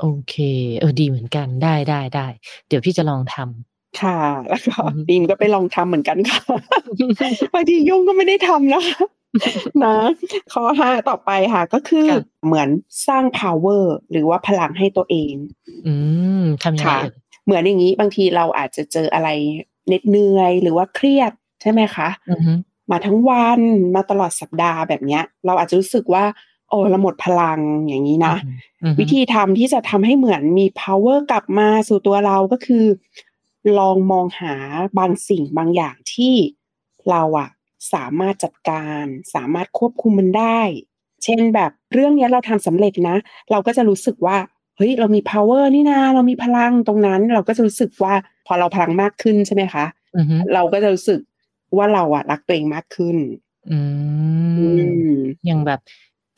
[0.00, 0.34] โอเค
[0.78, 2.26] เออดีเหมือนกันได้ได้ได้
[2.68, 6.40] เดี๋ยวพี่จะลองทำค่ะ แล้วก็อืมบีมก็ไปลองทำเหมือนกันค่ะ
[7.54, 9.04] บางทียุ่งก็ไม่ได้ทำนะคะ
[9.84, 9.96] นะ
[10.52, 12.68] ข้อห้าต่อไปค่ะ ก็คือค่ะเหมือน
[13.08, 15.34] สร้าง power หรือว่าพลังให้ตัวเอง
[15.86, 15.94] อื
[16.40, 17.12] มทำยังไงค่ะเอ่ย
[17.44, 19.28] เหมือนอย่างนี้บางทีเราอาจจะเจออะไร
[19.86, 22.52] เหน็ดเหนื่อยหรือว่าเครียดใช่ไหมคะอือฮึ
[22.90, 23.60] มาทั้งวัน
[23.94, 26.24] มาตลอดสัปดาห์แบบเนี้ย เราอาจจะรู้สึกว่า
[26.68, 28.36] โอ้เราหมดพลังอย่างนี้นะ
[28.82, 32.84] อือฮึวิธีทำที่จะทำให้เหมือนมี power กลับมาสู่ตัวเราก็คือ
[33.78, 34.54] ลองมองหา
[34.98, 36.34] บางสิ่งบางอย่างที่
[37.10, 37.48] เราอะ
[37.92, 40.60] สามารถจัดการ สามารถควบคุมมันได้
[41.24, 43.16] เช่นแบบเรื่องเนี้ยเราทำสำเร็จนะ
[43.50, 44.36] เราก็จะรู้สึกว่า
[44.76, 48.14] เฮ้ยเรามี power นี่นาเรามีพลังตรงนั้น เราก็จะรู้สึกว่า
[48.46, 49.84] พอเราพลังมากขึ้นใช่ไหมคะ
[50.16, 51.20] อือฮึเราก็จะรู้สึก
[51.76, 53.16] ว่าเราอะรักตัวเองมากขึ้น
[53.70, 53.78] อื
[54.58, 55.80] อืมมอย่างแบบ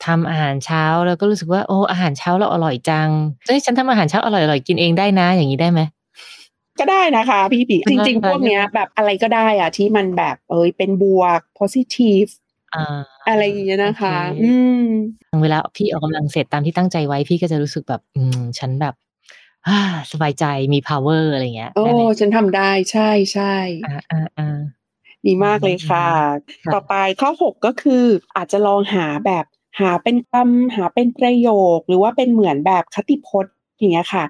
[0.05, 3.09] ทำอาหารเช้าแล้วก็รู้สึกว่าโอ้อาหารเช้าเราอร่อยจัง
[3.45, 5.81] เฮ้ยฉันทำอาหารเช้าอร่อยๆกินเองได้นะ อย่างนี้ได้ไหม
[6.79, 12.29] ก็ได้นะคะ พี่ปีอ่าจริง ๆ พวกเนี้ยใช่ไหมแบบอะไรก็ได้อะที่มันแบบเอยเป็นบวก positive
[12.75, 14.83] อ่าอะไรอย่างเงี้ยนะคะโอเคอืม
[15.41, 18.95] เวลาพี่ออกกำลังเสร็จตามที่ตั้งใจไว้พี่ก็จะรู้สึกแบบ อืม ฉันแบบ
[19.67, 19.79] อ่า
[20.11, 24.59] สบายใจมี power อะไรเงี้ย โอ้ได้ไหมฉันทำได้ใช่ใช่อ่าอ่าอ่า
[25.25, 26.07] ดีมากเลยค่ะ
[26.65, 28.03] ค่ะ ต่อไปข้อหกก็คือ
[28.35, 29.45] อาจจะลองหาแบบ
[29.79, 34.25] หาเป็นคำหาเป็นประโยค หรือว่าเป็นเหมือนแบบคติพจน์อย่างเงี้ยค่ะ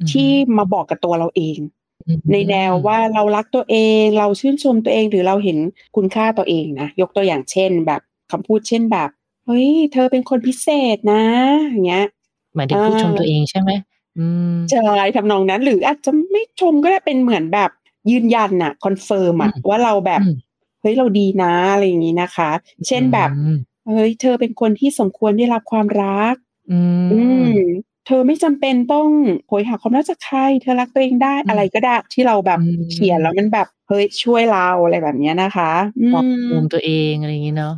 [0.00, 1.83] อือฮึที่มาบอกกับตัวเราเองอืม
[2.32, 5.58] ในแนวว่าเรารักตัวเองเราชื่นชมตัวเองหรือเราเห็น
[5.96, 9.08] คุณค่าตัวเองนะยกตัวอย่างเช่นแบบคำพูดเช่นแบบ
[9.46, 11.22] เฮ้ยเธอเป็นคนพิเศษนะ
[11.70, 12.06] อย่างเงี้ย
[12.54, 13.70] หมายถึงพูดชมอ่าตัวเองใช่ไหม
[14.18, 17.70] อืมใช่ทำนองนั้น หรืออาจจะไม่ชมก็ได้เป็นเหมือนแบบ
[18.10, 20.34] ยืนยันอะคอนเฟิร์มอะอืมว่าเราแบบอืม
[20.80, 22.50] เฮ้ยเราดีนะอะไรอย่างนี้นะคะ
[22.86, 26.34] เช่นแบบอืมเฮ้ยเธอเป็นคนที่สมควรได้รับความรัก
[26.72, 26.80] อื
[27.12, 27.50] อืมม
[28.06, 29.08] เธอไม่จำเป็นต้อง
[29.48, 37.74] โหยหาความรักจากใคร เธอรักตัวเองได้อืมอะไรก็ได้ ที่เราแบบอืมเขียนแล้วมันแบบเฮ้ยช่วยเราอะไรแบบเนี้ยนะคะอืปรับมปรุงตัวเองอะไรอย่างนี้เนาะ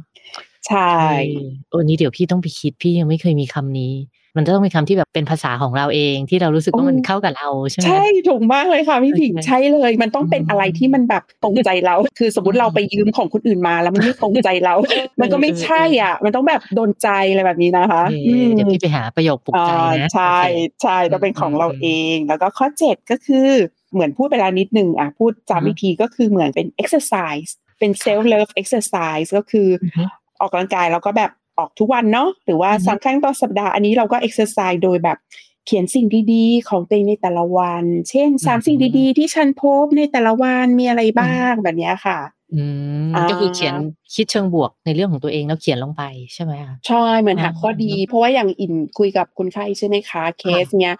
[0.69, 0.93] ใช่
[1.31, 3.93] เออโอ้นี้เดี๋ยวพี่ต้องไปคิดพี่ยังไม่เคยมีคำนี้
[4.37, 14.75] มันจะต้องเป็นคำที่แบบเป็นภาษาของเราเองที่เรารู้สึกว่ามันเข้ากับเราใช่ไหมใช่ถูกมากเลยค่ะพี่ผิงโอเคใช่เลย มันต้องเป็นอืมอะไรที่มันแบบตรงใจเรา คือสมมติเราไปยืมของคนอื่นมาแล้วมันไม่ตรงใจเรา
[15.21, 23.49] มันก็ไม่ใช่อะ มันต้องแบบโดนใจอะไรแบบนี้นะคะโอเคอืมเดี๋ยวพี่ไปหาประโยคปลุกใจอ่านะใช่โอเคใช่ต้องเป็นของเราอืมเอง แล้วก็ข้อเจ็ดก็คือ
[23.93, 30.05] เหมือนพูดไปแล้วนิดนึงอะพูดอือจำฮึอีกทีก็คือเหมือนเป็น exercise เป็น self love exercise ก็คือออฮึ
[30.41, 35.19] ออกกำลังกายเราก็แบบ ออกทุกวันเนาะหรือว่าอือฮึสามครั้งต่อสัปดาห์อันนี้เราก็ exercise โดยแบบ
[35.67, 42.19] เขียนสิ่งดีๆ ของตัวเองในแต่ละวัน เช่นสามสิ่งดีๆ ที่ฉันพบในแต่ละวันมีอะไรบ้างแบบเนี้ยค่ะ
[42.55, 42.63] อื
[43.09, 43.75] มอ่าก็คือเขียน
[44.15, 46.03] คิดเชิงบวกในเรื่องของตัวเองแล้วเขียนลงไป
[46.35, 50.97] ใช่ไหมคะใช่เหมือนหาอ่าข้อดี เพราะว่าอย่างอินคุยกับคนไข้ใช่ไหมคะเคสเนี้ย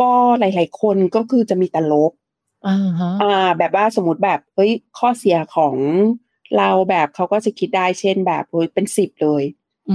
[0.00, 2.12] ก็หลายๆคนก็คือจะมีแต่ลบ
[2.66, 5.74] อ่าฮะอ่าแบบว่าสมมติแบบเฮ้ยข้อเสียของ
[6.56, 9.42] เราแบบเขาก็จะคิดได้เช่นแบบเฮ้ยเป็นสิบเลย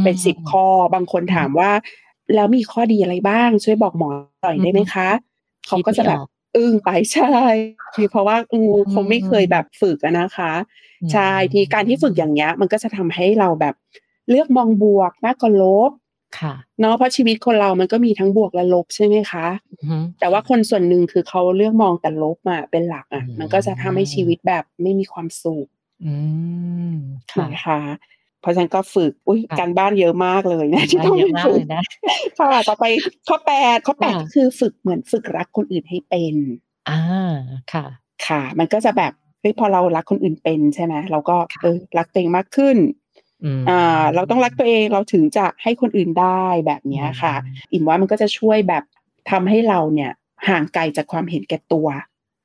[0.04, 1.72] เป็นสิบข้อ บางคนถามว่า
[2.36, 4.10] แล้วมีข้อดีอะไรบ้าง ช่วยบอกหมอ
[4.42, 5.10] หน่อยได้ไหมคะ
[5.68, 6.20] เขาก็จะแบบ
[6.58, 7.32] อึ้งไปใช่
[7.96, 10.52] คือเพราะว่าอืมคงไม่เคยแบบฝึกอะนะคะ
[11.12, 13.76] ใช่ทีการที่ฝึกอย่างเงี้ย มันก็จะทำให้เราแบบ
[14.30, 15.92] เลือกมองบวกมากกว่าลบ
[16.40, 25.68] ค่ะเนาะเพราะชีวิตคนเรามันก็มีทั้งบวกและลบใช่ไหมคะอือฮึแต่ว่าคนส่วนหนึ่งคือเขาเลือกมองแต่ลบอะเป็นหลักอะอืมมันก็จะทำให้ชีวิตแบบไม่มีความสุข
[26.06, 26.14] อื
[26.92, 26.94] ม
[27.32, 27.80] ค่ะนะคะ
[28.42, 31.84] เพราะฉะนั้นก็ฝึกอุ้ยค่ะการบ้านเยอะมากเลยนะที่ต้องเยอะมากฝึเลกยนะ
[32.40, 32.86] ค่ะต่อไป
[33.28, 36.36] ข้อแปดข้อแปดค่ะก็คือฝึกเหมือนฝึกรักคนอื่นให้เป็น
[36.90, 37.02] อ่า
[37.74, 37.86] ค่ะ
[38.28, 42.78] ค่ะ มันก็จะแบบเฮ้ยพอเรารักคนอื่นเป็นใช่ไหมเราก็ค่ะเออรักตัวเองมากขึ้น
[43.44, 48.84] อืมอ่าเราต้องรักตัวเองเราถึงจะให้คนอื่นได้แบบเนี้ยค่ะอืมอิ่มว่ามันก็จะช่วยแบบ
[49.32, 50.12] ทำให้เราเนี่ย
[50.48, 51.88] ห่างไกลจากความเห็นแก่ตัว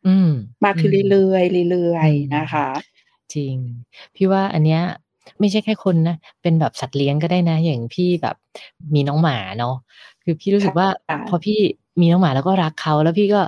[0.06, 0.30] อืม
[0.64, 2.68] มากขึ้นเรื่อยๆเรื่อยอืมๆนะคะ
[3.34, 3.56] จริง
[4.14, 4.82] พี่ว่าอันเนี้ย
[5.40, 8.36] ไม่ใช่แค่คนนะ เป็นแบบสัตว์เลี้ยงก็ได้นะ อย่างพี่แบบ
[8.94, 9.74] มีน้องหมาเนาะ
[10.24, 11.58] คือพี่รู้สึกว่าค่ะพอพี่
[12.00, 13.40] มีน้องหมาแล้วก็รักเขาแล้วพี่ก็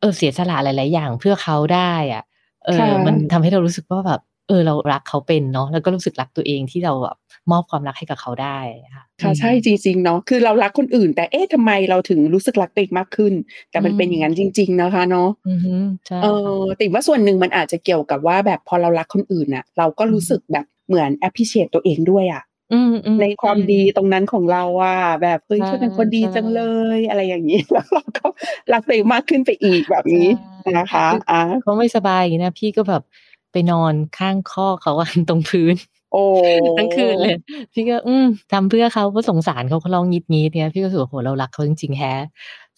[0.00, 2.22] เออเสียสละหลาย ๆ อย่างเพื่อเขาได้อะ
[2.66, 7.16] เออค่ะมันทำให้เรารู้สึกว่าแบบ เออ เรารักเขาเป็นเนาะแล้วก็รู้สึกรักตัวเองที่เราแบบ
[7.50, 8.58] มอบความรักให้กับเขาได้
[8.94, 13.32] ค่ะค่ะใช่จริงๆเนาะคือเรารักคนอื่น แต่เอ๊ะทำไมเราถึงรู้สึกรักตัวเองมากขึ้น
[13.70, 15.74] แต่มันเป็นอย่างนั้นจริง ๆ นะคะเนาะอือฮึ
[16.06, 16.26] ใช่เอ
[16.60, 26.62] อติว่าส่วนหนึ่งมันอาจจะเกี่ยวกับว่าแบบพอเรารักคนอื่นน่ะเราก็รู้สึกแบบ เหมือน appreciate ตัวเองด้วยอะอืมอืมในความดีตรงนั้นของเราอะแบบเฮ้ยใช่เธอเป็นคนดีใช่จังเล
[26.96, 28.26] ย อะไรอย่างนี้แล้วเราก็
[28.72, 30.28] รักตัวเองมากขึ้นไปอีกแบบนี้
[30.62, 33.02] ใช่นะคะอะเขาไม่สบายอย่างนี้นะพี่ก็แบบ
[33.52, 35.74] ไปนอนข้างข้อกเขาอะตรงพื้น
[36.12, 36.22] โอ้
[36.78, 37.36] ทั้งคืนเลย
[37.72, 42.14] พี่ก็อืมทำเพื่อเขาเพราะสงสารเขาเขาร้องงีดงีดเนี่ยพี่ก็รู้สึกว่าโหเรารักเขาจริงๆแฮะ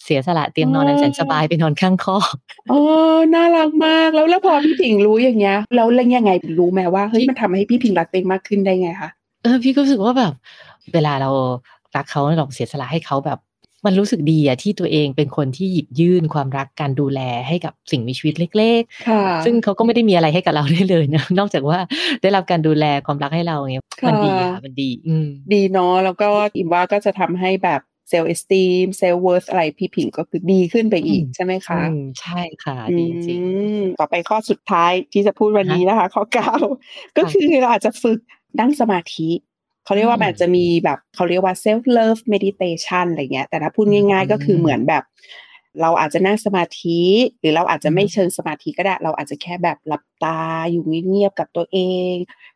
[0.03, 2.37] เสียสละเตียงนอนอันแสนสบายไปนอนข้างคอก
[2.71, 2.75] เอ
[3.15, 9.11] อน่ารักมากแล้วแล้วพอพี่ผิงรู้อย่างเงี้ยแล้วเรื่องยังไงรู้ไหมว่าเฮ้ยพี่มันทำให้พี่ผิงรักตัวเองมากขึ้นได้ไงคะ
[9.43, 10.33] เออพี่ก็รู้สึกว่าแบบ
[10.93, 11.31] เวลาเรา
[11.97, 13.39] รักเขาเราเสียสละให้เขาแบบ
[13.87, 21.79] มันรู้สึกดีอะที่ตัวเองเป็นคนที่หยิบยื่นความรักการดูแลให้กับสิ่งมีชีวิตเล็กค่ะๆซึ่งเขาก็ไม่ได้มีอะไรให้กับเราได้เลยนะนอกจากว่า
[22.23, 33.49] ได้รับการดูแลความรักให้เราอย่างเงี้ยค่ะมันดีอะมันดี อืมดีเนาะแล้วก็อิมว่าก็จะทำให้แบบ self-esteem self-worth อะไรพี่ผิงก็คือดีขึ้นไปอีกอืมใช่ไหมคะอืมใช่ค่ะดีจริงอื
[33.81, 36.53] มต่อไปข้อสุดท้ายที่จะพูดวันนี้นะคะ ข้อเก้า
[37.17, 38.19] ก็คือเราอาจจะฝึก
[38.61, 39.31] นั่งสมาธิ
[39.85, 45.05] เขาเรียกว่าอืมมันอาจจะมีแบบเขาเรียกว่า self love meditation อะไรเงี้ย แต่ถ้าพูดง่ายอืมๆก็คือเหมือนแบบ
[45.81, 47.01] เราอาจจะนั่งสมาธิ
[47.41, 50.41] หรือเราอาจจะไม่อืมเชิงสมาธิก็ได้ เราอาจจะแค่แบบหลับตา
[50.71, 51.79] อยู่เงียบๆกับตัวเอ
[52.13, 52.15] ง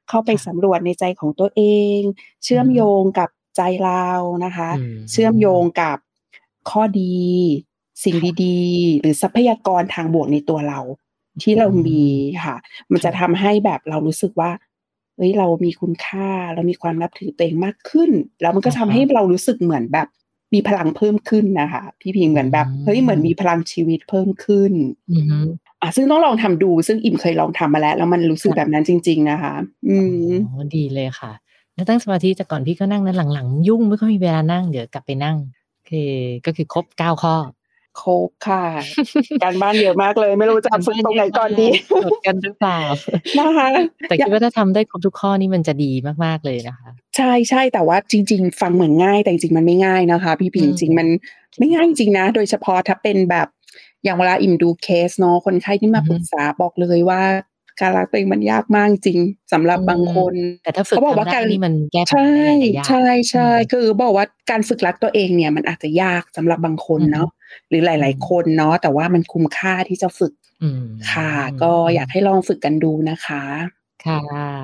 [0.08, 1.62] เข้าไปค่ะสำรวจในใจของตัวเอ
[1.98, 2.00] ง
[2.44, 3.28] เชื่อมอืมโยงกับ
[3.58, 4.06] ใจเรา
[4.44, 5.96] นะคะอืมเชื่อมโยงกับ
[6.70, 7.16] ข้อดี
[8.04, 10.80] สิ่งค่ะดีๆ หรือทรัพยากรทางบวกในตัวเรา
[11.42, 12.04] ที่เรามี
[12.44, 12.56] ค่ะ
[12.92, 14.50] มันจะค่ะทำให้แบบเรารู้สึกว่า
[15.16, 20.08] เฮ้ยเรามีคุณค่าเรามีความนับถือตัวเองมากขึ้น แล้วมันก็ทำอ่าฮะให้เรารู้สึกเหมือนแบบ
[20.54, 24.72] มีพลังเพิ่มขึ้นนะคะ พี่พิงเหมือนแบบอืมเฮ้ยเหมือนมีพลังชีวิตเพิ่มขึ้น
[25.12, 25.38] อือฮึ
[25.80, 29.54] อะซึ่งต้องลองทำดูซึ่งอิ่มเคยลองทำมาแล้ว แล้วมันรู้สึกค่ะแบบนั้นจริง ๆ นะคะ
[29.88, 31.32] อืมอ๋อดีเลยค่ะ
[31.78, 35.36] แล้วตั้งสมาธิแต่ก่อนพี่ก็นั่งนั้นหลังๆ ยุ่งไม่ค่อยมีเวลานั่งเดี๋ยวกลับไปนั่ง
[35.74, 35.92] โอเค
[36.46, 37.36] ก็คือครบเก้าข้อ
[38.02, 38.64] ครบค่ะ
[39.42, 41.68] การบ้านเยอะมากเลย ไม่รู้จะฝึกตรงไหนก่อนดี
[42.04, 42.80] จดกันหรือเปล่า
[43.38, 43.68] นะคะ
[44.08, 45.92] แต่คิดว่าถ้าทำได้ครบทุกข้อนี่มันจะดี
[46.24, 51.08] มากๆเลยนะคะ ใช่ใช่แต่ว่าจริง ๆ ฟังเหมือนง่ายแต่จริงๆมันไม่ง่ายนะคะ พี่พีอืมจริงๆมัน
[51.58, 53.48] ไม่ง่ายจริงๆนะ โดยเฉพาะถ้าเป็นแบบ
[54.04, 57.22] อย่างเวลาอิ่มดูเคสเนาะคนไข้ที่มาปรึกษาบอกเลยว่า
[57.80, 59.18] การรักตัวเองมันยากมากจริง
[59.52, 67.28] สำหรับบางคน แต่ถ้าฝึกเขาบอกว่าทำได้การนี่มันแก้ปัญใช่หาได้หลายอย่างใช่ใช่อืมคือบอกว่าการฝึกรักตัวเองเนี่ยมันอาจจะยากสำหรับบางคนเนาะ
[67.68, 73.42] หรือหลาย ๆ คนเนาะแต่ว่ามันคุ้มค่าที่จะฝึกอืมค่ะ ก็อยากให้ลองฝึกกันดูนะคะ
[74.06, 74.20] ค่ะ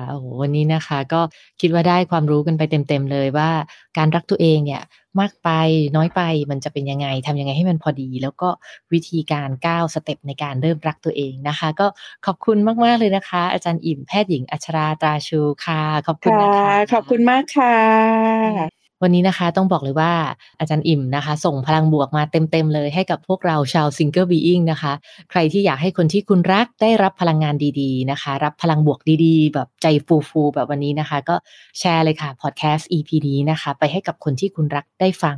[0.09, 1.21] โอ้โหวันนี้นะคะ ก็
[1.61, 3.49] คิดว่าได้ความรู้กันไปเต็ม ๆ เลยว่า
[3.97, 4.83] การรักตัวเองเนี่ย
[5.19, 5.49] มากไป
[5.95, 6.21] น้อยไป
[6.51, 8.49] มันจะเป็นยังไง ทำยังไงให้มันพอดี แล้วก็
[8.93, 11.87] วิธีการก้าวสเต็ปในการเริ่มรักตัวเองนะคะ ก็
[12.25, 20.11] ขอบคุณมาก ๆ เลยนะคะ อาจารย์อิ่ม แพทย์หญิงอัชรา ตราชู ค่ะ ขอบคุณค่ะ นะคะ ขอบคุณมากค่ะ วันนี้นะคะต้องบอกเลยว่า
[20.59, 24.93] อาจารย์อิ่มนะคะ ส่งพลังบวกมาเต็ม ๆ เลยให้กับพวกเราชาว Single Being นะคะ
[25.31, 29.87] ใครที่อยากให้คนที่คุณรักได้รับพลังงานดีๆนะคะ รับพลังบวกดีๆ แบบใจ
[30.29, 31.35] ฟูๆแบบวันนี้นะคะ ก็
[31.79, 35.37] แชร์เลยค่ะพอดแคสต์ EP นี้นะคะ ไปให้กับคนที่คุณรักได้ฟัง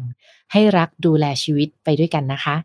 [0.52, 2.56] ให้รักดูแลชีวิตไปด้วยกันนะคะ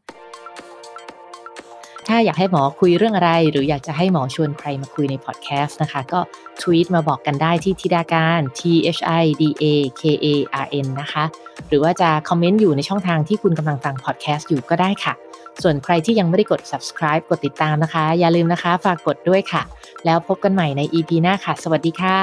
[2.15, 6.21] ถ้าอยากให้หมอคุยเรื่องอะไร หรืออยากจะให้หมอชวนใครมาคุยในพอดแคสต์นะคะ ก็
[6.63, 8.61] ทวีตมาบอกกันได้ที่ธิดาการ T
[8.97, 9.65] H I D A
[10.01, 10.27] K A
[10.65, 11.25] R N นะคะ
[11.69, 15.15] หรือว่าจะคอมเมนต์อยู่ในช่องทางที่คุณกำลังฟังพอดแคสต์อยู่ก็ได้ค่ะ
[15.63, 19.63] ส่วนใครที่ยังไม่ได้กด subscribe กดติดตามนะคะ อย่าลืมนะคะ ฝากกดด้วยค่ะ
[20.05, 22.19] แล้วพบกันใหม่ใน EP หน้าค่ะ สวัสดีค่ะ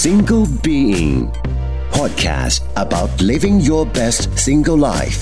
[0.00, 1.14] Single Being
[1.96, 5.18] Podcast about living your best single life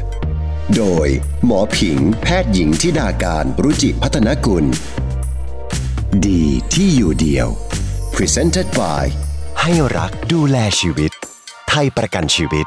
[0.74, 1.08] โดย
[1.44, 4.64] หมอผิง แพทย์หญิงทิดาการรุจิพัฒนกุล
[6.26, 7.48] ดีที่อยู่เดียว
[8.14, 9.04] Presented by
[9.60, 11.10] ให้รักดูแลชีวิต
[11.68, 12.66] ไทยประกันชีวิต